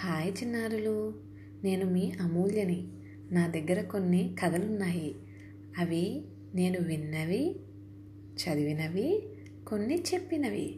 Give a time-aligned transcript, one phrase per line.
[0.00, 1.14] Hi చిన్నారులు.
[1.64, 2.88] నేను మీ అమూల్యని.
[3.32, 5.14] నా దగ్గర కొన్ని కథలున్నాయి.
[5.78, 6.24] అవి
[6.54, 7.56] నేను విన్నవి
[8.36, 9.22] చదివినవి
[9.66, 10.76] కొన్ని చెప్పినవి.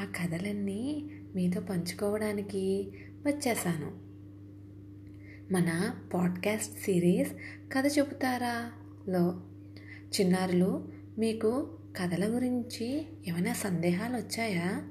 [0.00, 2.92] ఆ కథలన్నీ మీతో పంచుకోవడానికి
[3.26, 3.92] వచ్చేసాను.
[5.52, 7.32] మన పాడ్కాస్ట్ సిరీస్
[7.72, 8.72] కథ చెబుతారా?
[9.08, 9.40] లో.
[10.20, 14.88] చిన్నారులు మీకు కథల గురించి ఏమైనా సందేహాలు వచ్చాయా?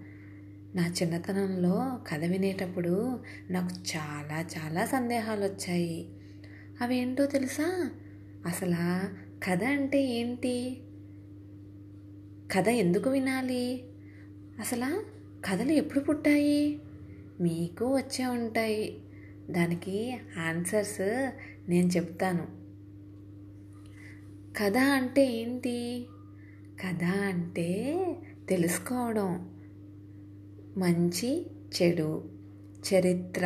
[0.75, 3.19] నా చిన్నతనంలో కథ వినేటప్పుడు
[3.49, 6.09] నాకు చాలా చాలా సందేహాలు వచ్చాయి
[6.81, 7.91] అవేంటో తెలుసా?
[8.45, 9.07] అసలు
[9.45, 10.81] కథ అంటే ఏంటి?
[12.51, 13.83] కథ ఎందుకు వినాలి?
[14.59, 15.03] అసలు
[15.45, 16.79] కథలు ఎప్పుడు పుట్టాయి?
[17.41, 18.99] మీకు వచ్చే ఉంటాయి.
[19.49, 21.31] దానికి ఆన్సర్స్
[21.69, 22.47] నేను చెప్తాను.
[24.57, 26.07] కథ అంటే ఏంటి?
[26.85, 28.05] కథ అంటే
[28.49, 29.58] తెలుసుకోవడం.
[30.79, 31.29] మంచి
[31.75, 32.09] చెడు
[32.89, 33.45] చరిత్ర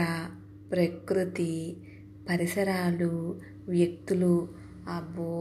[0.71, 1.51] ప్రకృతి
[2.29, 3.11] పరిసరాలు
[3.67, 4.35] వ్యక్తులు
[4.87, 5.31] అబ్బో!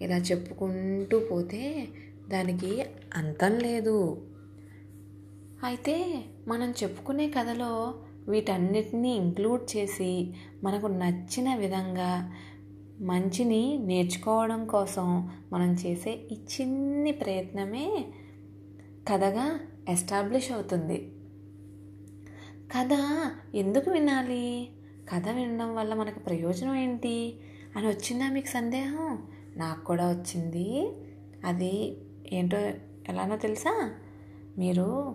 [0.00, 1.62] ఇలా చెప్పుకుంటూ పోతే
[2.28, 2.70] దానికి
[3.14, 3.98] అంతం లేదు.
[5.62, 5.96] అయితే
[6.48, 7.72] మనం చెప్పుకునే కథలో
[8.28, 10.12] వీటన్నిటినీ ఇంక్లూడ్ చేసి
[10.62, 12.10] మనకు నచ్చిన విధంగా
[13.04, 15.08] మంచిని నేర్చుకోవడం కోసం
[15.52, 17.86] మనం చేసే ఈ చిన్ని ప్రయత్నమే
[19.10, 21.12] కథగా ఎస్టాబ్లిష్ అవుతుంది.
[22.76, 22.88] కథ
[23.54, 24.70] ఎందుకు వినాలి?
[25.14, 27.40] కథ వినడం వల్ల మనకు ప్రయోజనం ఏంటి?
[27.76, 29.26] అని వచ్చిందా మీకు సందేహం?
[29.56, 30.92] నాకు కూడా వచ్చింది.
[31.44, 31.96] అది
[32.32, 32.58] ఏంటో
[33.08, 33.94] ఎలానో తెలుసా?
[34.58, 35.14] మీరు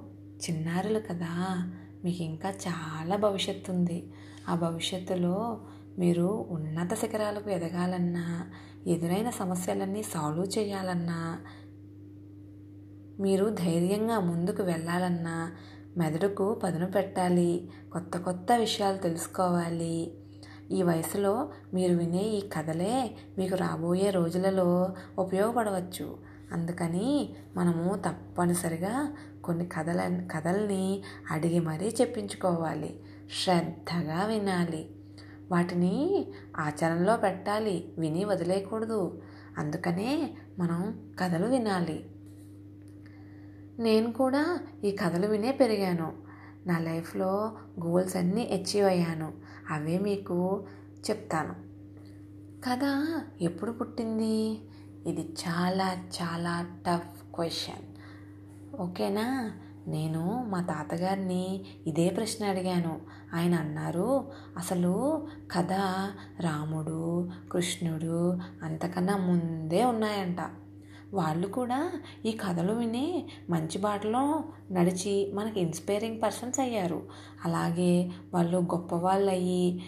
[0.50, 1.64] చిన్నారులు కదా.
[2.04, 4.12] మీకు ఇంకా చాలా భవిష్యత్తు ఉంది.
[4.50, 5.62] ఆ భవిష్యత్తులో
[6.00, 8.52] మీరు ఉన్నత శిఖరాలకు ఎదగాలన్నా
[8.88, 11.42] ఎదురైన సమస్యలన్నీ సాల్వ్ చేయాలన్నా
[13.20, 15.52] మీరు ధైర్యంగా ముందుకు వెళ్ళాలన్నా
[15.98, 17.70] మెదడుకు పదును పెట్టాలి.
[17.92, 20.14] కొత్త కొత్త విషయాలు తెలుసుకోవాలి.
[20.72, 26.18] ఈ వయసులో మీరు వినే ఈ కథలే మీకు రాబోయే రోజులలో ఉపయోగపడవచ్చు.
[26.52, 33.00] అందుకని మనము తప్పనిసరిగా కొన్ని కథల కథల్ని అడిగి మరీ చెప్పించుకోవాలి.
[33.44, 34.90] శ్రద్ధగా వినాలి.
[35.52, 36.26] వాటిని
[36.58, 37.94] ఆచరణలో పెట్టాలి.
[37.98, 39.22] విని వదిలేయకూడదు.
[39.58, 42.06] అందుకనే మనం కథలు వినాలి.
[43.80, 46.14] నేను కూడా ఈ కథలు వినే పెరిగాను.
[46.68, 49.34] నా లైఫ్లో గోల్స్ అన్నీ అచీవ్ అయ్యాను.
[49.70, 50.66] అవే మీకు
[51.10, 51.56] చెప్తాను.
[52.70, 52.80] కథ
[53.42, 54.62] ఎప్పుడు పుట్టింది?
[55.08, 57.86] ఇది చాలా చాలా టఫ్ క్వశ్చన్.
[58.82, 59.52] ఓకేనా?
[59.88, 63.02] నేను మా తాతగారిని ఇదే ప్రశ్న అడిగాను.
[63.34, 65.72] ఆయన అన్నారు అసలు కథ
[66.40, 70.38] రాముడు కృష్ణుడు అంతకన్నా ముందే ఉన్నాయంట.
[71.14, 71.92] వాళ్ళు కూడా
[72.26, 77.02] ఈ కథలు విని మంచి బాటలో నడిచి మనకి ఇన్స్పైరింగ్ పర్సన్స్ అయ్యారు.
[77.46, 79.84] అలాగే వాళ్ళు గొప్పవాళ్ళు అయ్యి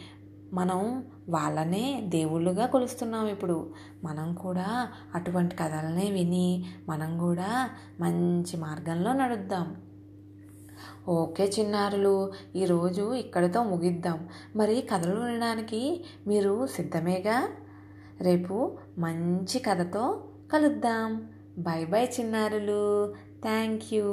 [0.53, 3.73] మనం వాళ్ళనే దేవుళ్ళుగా కొలుస్తున్నాం ఇప్పుడు.
[4.03, 9.75] మనం కూడా అటువంటి కథలనే విని మనం కూడా మంచి మార్గంలో నడుద్దాం.
[11.07, 14.27] ఓకే చిన్నారులు ఈరోజు ఇక్కడితో ముగిద్దాం.
[14.55, 17.47] మరి కథలు వినడానికి మీరు సిద్ధమేగా?
[18.21, 20.23] రేపు మంచి కథతో
[20.53, 21.29] కలుద్దాం.
[21.57, 23.15] బాయ్ బాయ్ చిన్నారులు.
[23.41, 24.05] Thank you.